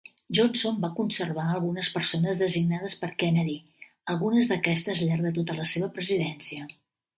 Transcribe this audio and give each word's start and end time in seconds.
Johnson 0.35 0.77
va 0.85 0.89
conservar 0.99 1.43
algunes 1.55 1.89
persones 1.97 2.39
designades 2.39 2.97
per 3.03 3.11
Kennedy, 3.25 3.55
algunes 4.15 4.51
d'aquestes 4.55 5.05
al 5.05 5.13
llarg 5.13 5.29
de 5.29 5.37
tota 5.39 5.61
la 5.63 5.71
seva 5.77 5.95
presidència. 6.01 6.69